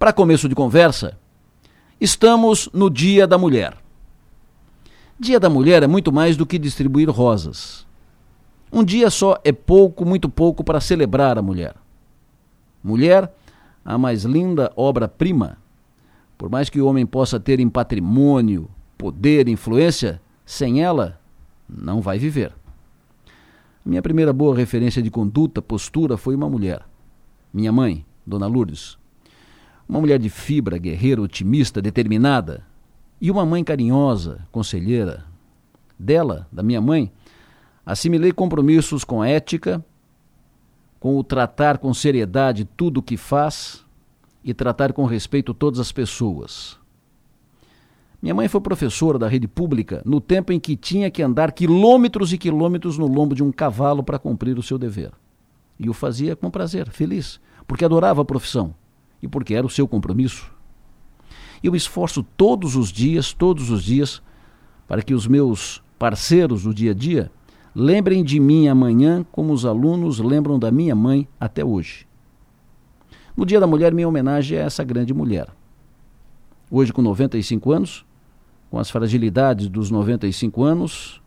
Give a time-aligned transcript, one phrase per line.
[0.00, 1.18] Para começo de conversa,
[2.00, 3.76] estamos no Dia da Mulher.
[5.18, 7.86] Dia da Mulher é muito mais do que distribuir rosas.
[8.72, 11.74] Um dia só é pouco, muito pouco para celebrar a mulher.
[12.82, 13.30] Mulher,
[13.84, 15.58] a mais linda obra-prima.
[16.38, 21.20] Por mais que o homem possa ter em patrimônio, poder, influência, sem ela,
[21.68, 22.54] não vai viver.
[23.84, 26.80] Minha primeira boa referência de conduta, postura, foi uma mulher.
[27.52, 28.98] Minha mãe, Dona Lourdes.
[29.90, 32.64] Uma mulher de fibra, guerreira, otimista, determinada.
[33.20, 35.24] E uma mãe carinhosa, conselheira.
[35.98, 37.10] Dela, da minha mãe,
[37.84, 39.84] assimilei compromissos com a ética,
[41.00, 43.84] com o tratar com seriedade tudo o que faz
[44.44, 46.78] e tratar com respeito todas as pessoas.
[48.22, 52.32] Minha mãe foi professora da rede pública no tempo em que tinha que andar quilômetros
[52.32, 55.10] e quilômetros no lombo de um cavalo para cumprir o seu dever.
[55.76, 58.72] E o fazia com prazer, feliz, porque adorava a profissão
[59.22, 60.50] e porque era o seu compromisso.
[61.62, 64.22] Eu esforço todos os dias, todos os dias,
[64.88, 67.30] para que os meus parceiros do dia a dia
[67.74, 72.06] lembrem de mim amanhã como os alunos lembram da minha mãe até hoje.
[73.36, 75.48] No Dia da Mulher, minha homenagem é essa grande mulher.
[76.70, 78.04] Hoje, com 95 anos,
[78.70, 81.22] com as fragilidades dos 95 anos,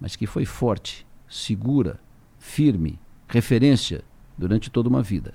[0.00, 1.98] mas que foi forte, segura,
[2.38, 4.02] firme, referência
[4.36, 5.34] durante toda uma vida.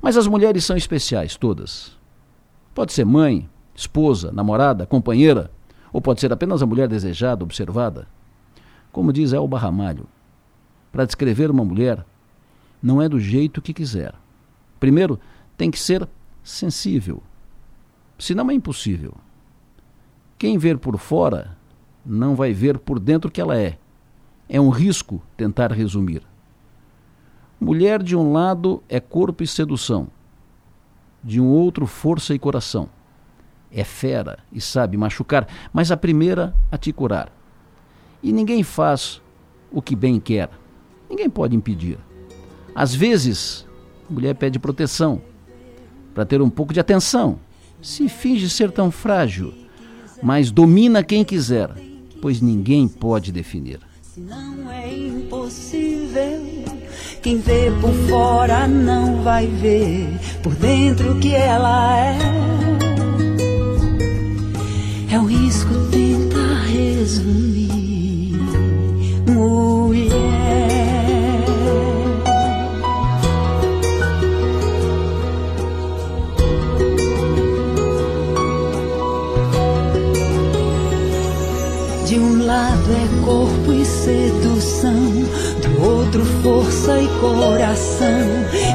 [0.00, 1.96] Mas as mulheres são especiais, todas.
[2.74, 5.50] Pode ser mãe, esposa, namorada, companheira,
[5.92, 8.06] ou pode ser apenas a mulher desejada, observada.
[8.92, 10.06] Como diz Elba Ramalho,
[10.92, 12.04] para descrever uma mulher,
[12.82, 14.14] não é do jeito que quiser.
[14.78, 15.18] Primeiro,
[15.56, 16.08] tem que ser
[16.42, 17.22] sensível.
[18.18, 19.14] Senão é impossível.
[20.38, 21.56] Quem ver por fora
[22.04, 23.78] não vai ver por dentro que ela é.
[24.48, 26.22] É um risco tentar resumir.
[27.60, 30.08] Mulher de um lado é corpo e sedução,
[31.22, 32.88] de um outro força e coração.
[33.70, 37.30] É fera e sabe machucar, mas a primeira a te curar.
[38.22, 39.20] E ninguém faz
[39.70, 40.48] o que bem quer.
[41.08, 41.98] Ninguém pode impedir.
[42.74, 43.66] Às vezes,
[44.08, 45.20] a mulher pede proteção
[46.14, 47.38] para ter um pouco de atenção.
[47.82, 49.52] Se finge ser tão frágil,
[50.22, 51.70] mas domina quem quiser,
[52.22, 53.89] pois ninguém pode definir.
[54.12, 56.42] Se não é impossível
[57.22, 62.18] quem vê por fora não vai ver por dentro o que ela é.
[65.12, 67.79] É o risco tentar resumir.
[83.24, 85.24] Corpo e sedução
[85.82, 88.28] outro força e coração.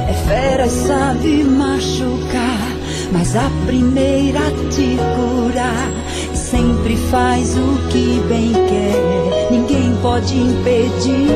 [0.08, 2.76] É fera e sabe machucar,
[3.12, 5.92] mas a primeira te curar.
[6.34, 11.30] Sempre faz o que bem quer, ninguém pode impedir.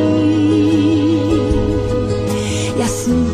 [2.78, 3.30] E assim